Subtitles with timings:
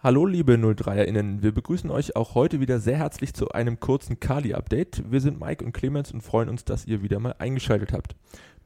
[0.00, 5.10] Hallo liebe 03erInnen, wir begrüßen euch auch heute wieder sehr herzlich zu einem kurzen Kali-Update.
[5.10, 8.14] Wir sind Mike und Clemens und freuen uns, dass ihr wieder mal eingeschaltet habt.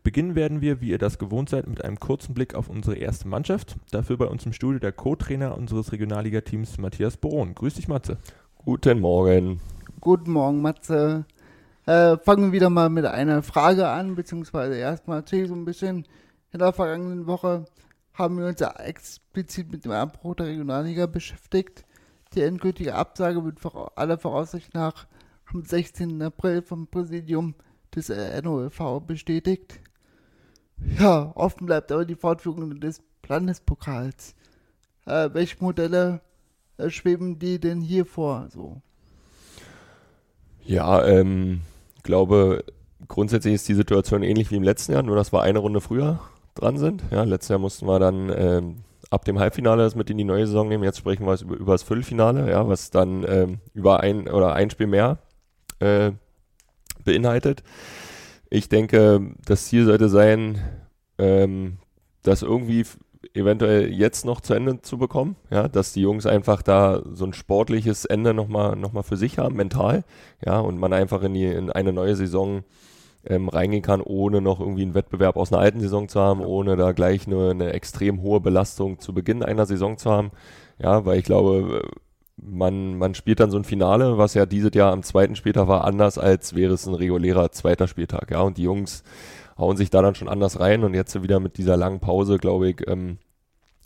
[0.02, 3.28] Beginnen werden wir, wie ihr das gewohnt seid, mit einem kurzen Blick auf unsere erste
[3.28, 3.76] Mannschaft.
[3.92, 7.54] Dafür bei uns im Studio der Co-Trainer unseres Regionalliga-Teams Matthias Boron.
[7.54, 8.18] Grüß dich Matze.
[8.58, 9.58] Guten Morgen.
[10.00, 11.24] Guten Morgen Matze.
[11.86, 16.06] Äh, fangen wir wieder mal mit einer Frage an, beziehungsweise erstmal ich so ein bisschen
[16.52, 17.64] in der vergangenen Woche
[18.22, 21.84] haben wir uns ja explizit mit dem Abbruch der Regionalliga beschäftigt.
[22.34, 23.58] Die endgültige Absage wird
[23.96, 25.06] aller Voraussicht nach
[25.52, 26.22] am 16.
[26.22, 27.56] April vom Präsidium
[27.94, 29.80] des äh, NOLV bestätigt.
[30.98, 34.34] Ja, offen bleibt aber die Fortführung des Landespokals.
[35.04, 36.20] Äh, welche Modelle
[36.78, 38.48] äh, schweben die denn hier vor?
[38.50, 38.80] So?
[40.64, 41.62] Ja, ähm,
[42.04, 42.64] glaube,
[43.08, 46.20] grundsätzlich ist die Situation ähnlich wie im letzten Jahr, nur das war eine Runde früher
[46.62, 47.02] dran sind.
[47.10, 48.76] Ja, letztes Jahr mussten wir dann ähm,
[49.10, 50.84] ab dem Halbfinale das mit in die neue Saison nehmen.
[50.84, 54.70] Jetzt sprechen wir über, über das Viertelfinale, ja, was dann ähm, über ein oder ein
[54.70, 55.18] Spiel mehr
[55.80, 56.12] äh,
[57.04, 57.62] beinhaltet.
[58.48, 60.60] Ich denke, das Ziel sollte sein,
[61.18, 61.78] ähm,
[62.22, 62.84] das irgendwie
[63.34, 67.32] eventuell jetzt noch zu Ende zu bekommen, ja, dass die Jungs einfach da so ein
[67.32, 70.04] sportliches Ende nochmal noch mal für sich haben, mental,
[70.44, 72.64] ja, und man einfach in, die, in eine neue Saison
[73.24, 76.76] ähm, reingehen kann, ohne noch irgendwie einen Wettbewerb aus einer alten Saison zu haben, ohne
[76.76, 80.30] da gleich eine, eine extrem hohe Belastung zu Beginn einer Saison zu haben.
[80.78, 81.82] Ja, weil ich glaube,
[82.36, 85.84] man, man spielt dann so ein Finale, was ja dieses Jahr am zweiten Spieltag war,
[85.84, 88.30] anders als wäre es ein regulärer zweiter Spieltag.
[88.30, 89.04] Ja, und die Jungs
[89.58, 92.70] hauen sich da dann schon anders rein und jetzt wieder mit dieser langen Pause, glaube
[92.70, 93.18] ich, ähm,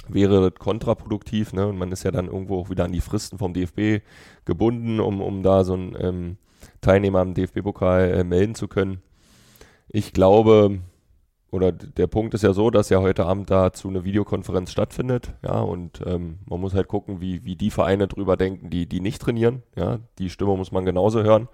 [0.08, 1.52] wäre das kontraproduktiv.
[1.52, 1.66] Ne?
[1.66, 4.04] Und man ist ja dann irgendwo auch wieder an die Fristen vom DFB
[4.44, 6.36] gebunden, um, um da so einen ähm,
[6.80, 9.02] Teilnehmer am DFB-Pokal äh, melden zu können.
[9.88, 10.80] Ich glaube,
[11.50, 15.60] oder der Punkt ist ja so, dass ja heute Abend dazu eine Videokonferenz stattfindet, ja,
[15.60, 19.22] und ähm, man muss halt gucken, wie, wie die Vereine drüber denken, die, die nicht
[19.22, 21.48] trainieren, ja, die Stimme muss man genauso hören.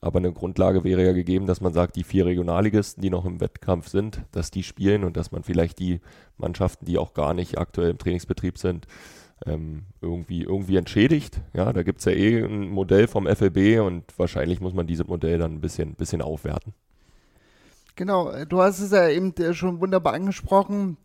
[0.00, 3.40] Aber eine Grundlage wäre ja gegeben, dass man sagt, die vier Regionalligisten, die noch im
[3.40, 6.00] Wettkampf sind, dass die spielen und dass man vielleicht die
[6.36, 8.86] Mannschaften, die auch gar nicht aktuell im Trainingsbetrieb sind,
[9.44, 11.40] ähm, irgendwie, irgendwie entschädigt.
[11.52, 15.06] Ja, da gibt es ja eh ein Modell vom FLB und wahrscheinlich muss man dieses
[15.08, 16.74] Modell dann ein bisschen, bisschen aufwerten.
[17.98, 20.98] Genau, äh, du hast es ja eben äh, schon wunderbar angesprochen.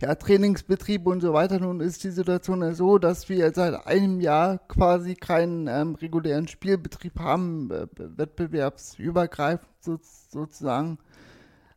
[0.00, 1.58] Ja, Trainingsbetrieb und so weiter.
[1.58, 6.46] Nun ist die Situation ja so, dass wir seit einem Jahr quasi keinen ähm, regulären
[6.46, 9.98] Spielbetrieb haben, äh, wettbewerbsübergreifend so,
[10.30, 10.98] sozusagen.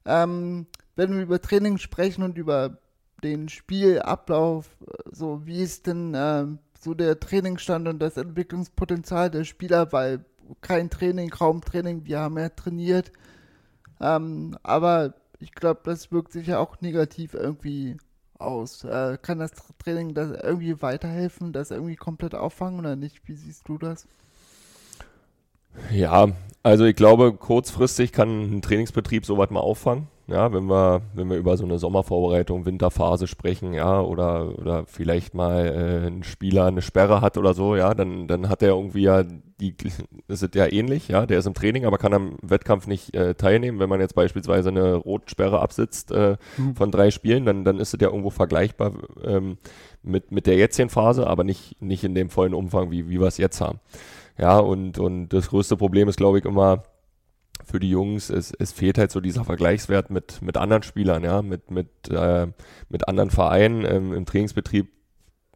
[0.05, 2.77] Ähm, wenn wir über Training sprechen und über
[3.23, 6.45] den Spielablauf, äh, so wie ist denn äh,
[6.79, 10.23] so der Trainingsstand und das Entwicklungspotenzial der Spieler, weil
[10.61, 13.11] kein Training, kaum Training, wir haben ja trainiert.
[13.99, 17.97] Ähm, aber ich glaube, das wirkt sich ja auch negativ irgendwie
[18.39, 18.83] aus.
[18.83, 23.27] Äh, kann das Training das irgendwie weiterhelfen, das irgendwie komplett auffangen oder nicht?
[23.27, 24.07] Wie siehst du das?
[25.91, 26.27] Ja,
[26.63, 30.07] also ich glaube, kurzfristig kann ein Trainingsbetrieb sowas mal auffangen.
[30.29, 35.33] Ja, wenn wir, wenn wir über so eine Sommervorbereitung, Winterphase sprechen, ja, oder, oder vielleicht
[35.33, 39.03] mal äh, ein Spieler eine Sperre hat oder so, ja, dann, dann hat er irgendwie
[39.03, 39.73] ja die,
[40.27, 43.35] das ist ja ähnlich, ja, der ist im Training, aber kann am Wettkampf nicht äh,
[43.35, 43.79] teilnehmen.
[43.79, 46.75] Wenn man jetzt beispielsweise eine Rotsperre absitzt äh, mhm.
[46.75, 48.91] von drei Spielen, dann, dann ist es ja irgendwo vergleichbar
[49.23, 49.57] ähm,
[50.03, 53.27] mit, mit der jetzigen Phase, aber nicht, nicht in dem vollen Umfang, wie, wie wir
[53.27, 53.79] es jetzt haben.
[54.37, 56.83] Ja, und, und das größte Problem ist, glaube ich, immer,
[57.67, 61.41] für die Jungs, es, es fehlt halt so dieser Vergleichswert mit, mit anderen Spielern, ja,
[61.41, 62.47] mit, mit, äh,
[62.89, 64.87] mit anderen Vereinen ähm, im Trainingsbetrieb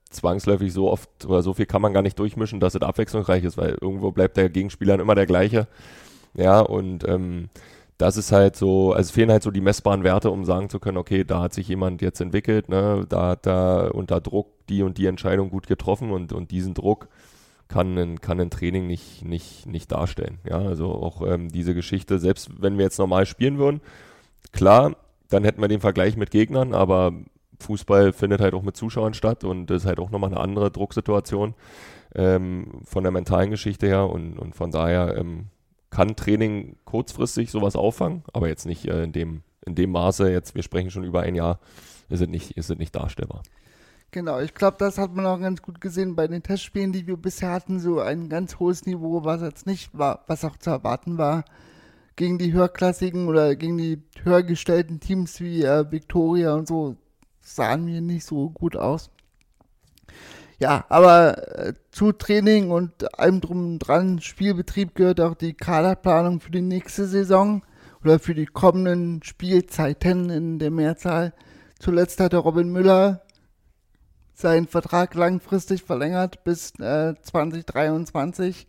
[0.09, 3.57] zwangsläufig so oft oder so viel kann man gar nicht durchmischen, dass es abwechslungsreich ist,
[3.57, 5.67] weil irgendwo bleibt der Gegenspieler immer der gleiche.
[6.33, 7.47] Ja, und ähm,
[7.97, 10.79] das ist halt so, also es fehlen halt so die messbaren Werte, um sagen zu
[10.79, 14.83] können, okay, da hat sich jemand jetzt entwickelt, ne, da hat er unter Druck die
[14.83, 17.07] und die Entscheidung gut getroffen und, und diesen Druck
[17.71, 20.39] kann ein, kann ein Training nicht, nicht, nicht darstellen.
[20.47, 23.81] Ja, also auch ähm, diese Geschichte, selbst wenn wir jetzt normal spielen würden,
[24.51, 24.97] klar,
[25.29, 27.13] dann hätten wir den Vergleich mit Gegnern, aber
[27.59, 30.69] Fußball findet halt auch mit Zuschauern statt und das ist halt auch nochmal eine andere
[30.69, 31.53] Drucksituation
[32.13, 35.45] ähm, von der mentalen Geschichte her und, und von daher ähm,
[35.89, 40.55] kann Training kurzfristig sowas auffangen, aber jetzt nicht äh, in, dem, in dem Maße, jetzt
[40.55, 41.59] wir sprechen schon über ein Jahr,
[42.09, 43.43] ist es nicht, ist es nicht darstellbar.
[44.13, 47.15] Genau, ich glaube, das hat man auch ganz gut gesehen bei den Testspielen, die wir
[47.15, 51.17] bisher hatten, so ein ganz hohes Niveau, was jetzt nicht war, was auch zu erwarten
[51.17, 51.45] war,
[52.17, 56.97] gegen die höherklassigen oder gegen die höher gestellten Teams wie äh, Victoria und so,
[57.39, 59.09] sahen mir nicht so gut aus.
[60.59, 66.41] Ja, aber äh, zu Training und allem drum und dran Spielbetrieb gehört auch die Kaderplanung
[66.41, 67.63] für die nächste Saison
[68.03, 71.33] oder für die kommenden Spielzeiten in der Mehrzahl.
[71.79, 73.21] Zuletzt hatte Robin Müller
[74.41, 78.67] seinen Vertrag langfristig verlängert bis äh, 2023.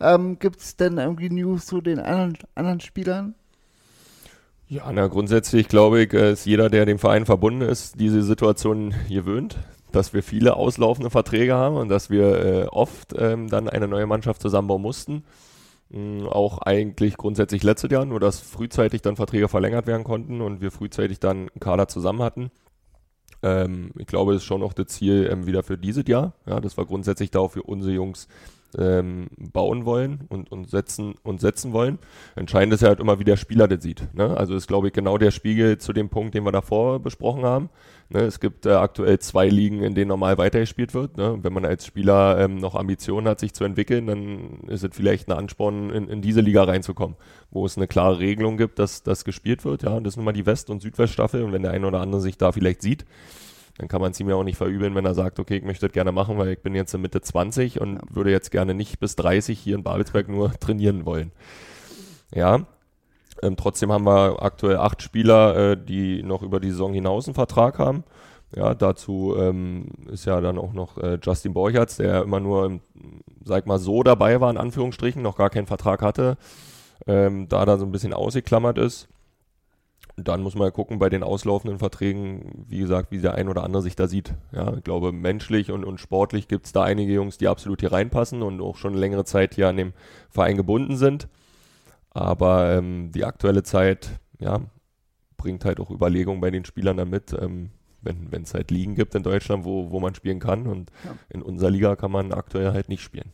[0.00, 3.34] Ähm, Gibt es denn irgendwie News zu den anderen, anderen Spielern?
[4.68, 9.56] Ja, na grundsätzlich glaube ich, ist jeder, der dem Verein verbunden ist, diese Situation gewöhnt,
[9.92, 14.06] dass wir viele auslaufende Verträge haben und dass wir äh, oft ähm, dann eine neue
[14.06, 15.24] Mannschaft zusammenbauen mussten.
[15.88, 20.60] Mhm, auch eigentlich grundsätzlich letztes Jahr, nur dass frühzeitig dann Verträge verlängert werden konnten und
[20.60, 22.50] wir frühzeitig dann einen Kader zusammen hatten.
[23.42, 26.32] Ähm, ich glaube, das ist schon noch das Ziel ähm, wieder für dieses Jahr.
[26.46, 28.28] Ja, das war grundsätzlich da auch für unsere Jungs
[28.76, 31.98] ähm, bauen wollen und, und, setzen, und setzen wollen.
[32.36, 34.12] Entscheidend ist ja halt immer, wie der Spieler das sieht.
[34.14, 34.36] Ne?
[34.36, 37.70] Also ist, glaube ich, genau der Spiegel zu dem Punkt, den wir davor besprochen haben.
[38.10, 38.20] Ne?
[38.20, 41.16] Es gibt äh, aktuell zwei Ligen, in denen normal weitergespielt wird.
[41.16, 41.38] Ne?
[41.42, 45.28] Wenn man als Spieler ähm, noch Ambitionen hat, sich zu entwickeln, dann ist es vielleicht
[45.28, 47.16] ein Ansporn, in, in diese Liga reinzukommen,
[47.50, 49.82] wo es eine klare Regelung gibt, dass das gespielt wird.
[49.82, 52.20] Ja, das ist nun mal die West- und Südweststaffel und wenn der eine oder andere
[52.20, 53.04] sich da vielleicht sieht,
[53.78, 55.86] dann kann man es ihm ja auch nicht verübeln, wenn er sagt, okay, ich möchte
[55.86, 58.00] das gerne machen, weil ich bin jetzt in Mitte 20 und ja.
[58.10, 61.30] würde jetzt gerne nicht bis 30 hier in Babelsberg nur trainieren wollen.
[62.34, 62.66] Ja,
[63.40, 67.36] ähm, trotzdem haben wir aktuell acht Spieler, äh, die noch über die Saison hinaus einen
[67.36, 68.02] Vertrag haben.
[68.54, 72.80] Ja, dazu ähm, ist ja dann auch noch äh, Justin Borchertz, der immer nur, im,
[73.44, 76.36] sag mal, so dabei war, in Anführungsstrichen, noch gar keinen Vertrag hatte,
[77.06, 79.08] ähm, da da so ein bisschen ausgeklammert ist
[80.24, 83.82] dann muss man gucken bei den auslaufenden Verträgen, wie gesagt, wie der ein oder andere
[83.82, 84.34] sich da sieht.
[84.52, 87.92] Ja, ich glaube, menschlich und, und sportlich gibt es da einige Jungs, die absolut hier
[87.92, 89.92] reinpassen und auch schon längere Zeit hier an dem
[90.30, 91.28] Verein gebunden sind.
[92.10, 94.10] Aber ähm, die aktuelle Zeit,
[94.40, 94.60] ja,
[95.36, 97.70] bringt halt auch Überlegungen bei den Spielern damit, ähm,
[98.00, 100.66] wenn es halt Ligen gibt in Deutschland, wo, wo man spielen kann.
[100.66, 101.14] Und ja.
[101.28, 103.32] in unserer Liga kann man aktuell halt nicht spielen.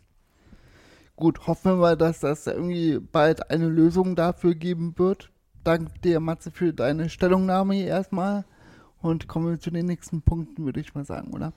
[1.16, 5.30] Gut, hoffen wir mal, dass das irgendwie bald eine Lösung dafür geben wird
[5.64, 8.44] danke dir, Matze, für deine Stellungnahme hier erstmal.
[9.00, 11.52] Und kommen wir zu den nächsten Punkten, würde ich mal sagen, oder?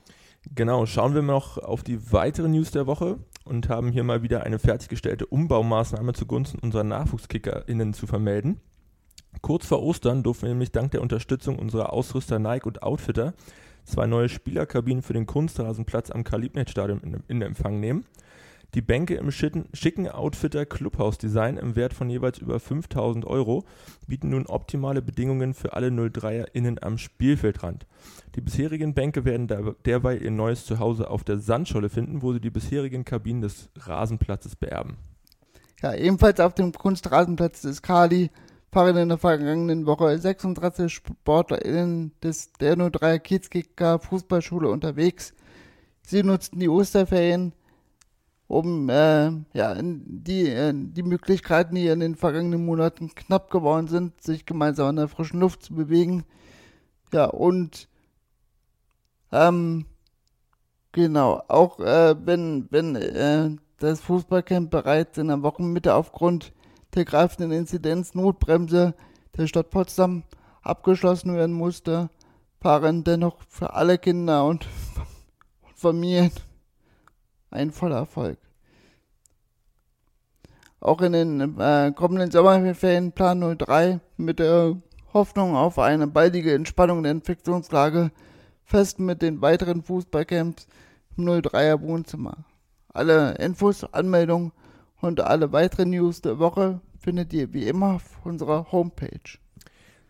[0.54, 4.44] Genau, schauen wir noch auf die weiteren News der Woche und haben hier mal wieder
[4.44, 8.60] eine fertiggestellte Umbaumaßnahme zugunsten unserer NachwuchskickerInnen zu vermelden.
[9.42, 13.34] Kurz vor Ostern durften wir nämlich dank der Unterstützung unserer Ausrüster Nike und Outfitter
[13.88, 18.06] zwei neue Spielerkabinen für den Kunstrasenplatz am Karl-Liebknecht-Stadion in, in Empfang nehmen.
[18.74, 23.64] Die Bänke im schicken Outfitter Clubhouse-Design im Wert von jeweils über 5000 Euro
[24.08, 27.88] bieten nun optimale Bedingungen für alle 03erInnen am Spielfeldrand.
[28.36, 29.48] Die bisherigen Bänke werden
[29.86, 34.56] derweil ihr neues Zuhause auf der Sandscholle finden, wo sie die bisherigen Kabinen des Rasenplatzes
[34.56, 34.98] beerben.
[35.82, 38.32] Ja, ebenfalls auf dem Kunstrasenplatz des Kali
[38.72, 45.34] fahren in der vergangenen Woche 36 SportlerInnen des der 03er Kiezkicker Fußballschule unterwegs.
[46.06, 47.54] Sie nutzten die Osterferien
[48.48, 54.22] um äh, ja, die, äh, die Möglichkeiten, die in den vergangenen Monaten knapp geworden sind,
[54.22, 56.24] sich gemeinsam in der frischen Luft zu bewegen.
[57.14, 57.90] Ja, und
[59.32, 59.86] ähm,
[60.94, 63.50] genau, auch äh, wenn, wenn äh,
[63.80, 66.54] das Fußballcamp bereits in der Wochenmitte aufgrund
[66.96, 68.96] der greifenden Inzidenz Notbremse
[69.36, 70.24] der Stadt Potsdam
[70.62, 72.10] abgeschlossen werden musste,
[72.62, 74.66] waren dennoch für alle Kinder und
[75.76, 76.32] Familien
[77.50, 78.38] ein voller Erfolg.
[80.80, 84.76] Auch in den äh, kommenden Sommerferien Plan 03 mit der
[85.14, 88.12] Hoffnung auf eine baldige Entspannung der Infektionslage
[88.64, 90.68] fest mit den weiteren Fußballcamps
[91.18, 92.46] im 03er Wohnzimmer.
[92.94, 94.52] Alle Infos, Anmeldungen
[95.02, 99.40] und alle weiteren News der Woche findet ihr wie immer auf unserer Homepage.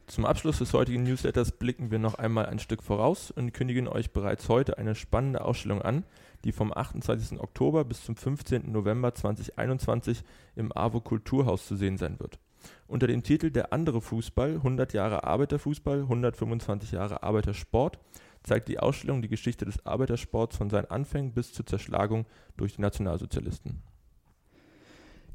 [0.07, 4.11] Zum Abschluss des heutigen Newsletters blicken wir noch einmal ein Stück voraus und kündigen euch
[4.11, 6.05] bereits heute eine spannende Ausstellung an,
[6.45, 7.41] die vom 28.
[7.41, 8.71] Oktober bis zum 15.
[8.71, 10.23] November 2021
[10.55, 12.39] im AWO Kulturhaus zu sehen sein wird.
[12.87, 17.99] Unter dem Titel Der andere Fußball, 100 Jahre Arbeiterfußball, 125 Jahre Arbeitersport
[18.43, 22.81] zeigt die Ausstellung die Geschichte des Arbeitersports von seinen Anfängen bis zur Zerschlagung durch die
[22.81, 23.83] Nationalsozialisten.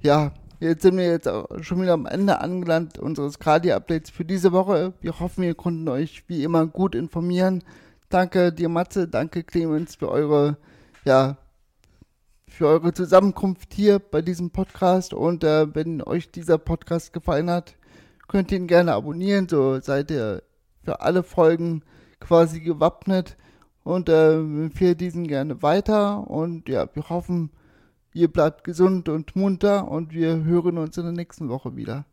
[0.01, 0.33] Ja,
[0.69, 1.29] jetzt sind wir jetzt
[1.61, 4.95] schon wieder am Ende angelangt unseres Kadi-Updates für diese Woche.
[5.01, 7.63] Wir hoffen, wir konnten euch wie immer gut informieren.
[8.09, 10.57] Danke dir, Matze, danke Clemens für eure
[11.05, 11.37] ja,
[12.47, 15.15] für eure Zusammenkunft hier bei diesem Podcast.
[15.15, 17.77] Und äh, wenn euch dieser Podcast gefallen hat,
[18.29, 19.49] könnt ihr ihn gerne abonnieren.
[19.49, 20.43] So seid ihr
[20.85, 21.83] für alle Folgen
[22.21, 23.37] quasi gewappnet.
[23.85, 26.31] Und äh, empfehle diesen gerne weiter.
[26.31, 27.51] Und ja, wir hoffen,
[28.13, 29.89] ihr bleibt gesund und munter.
[29.89, 32.05] Und wir hören uns in der nächsten Woche wieder.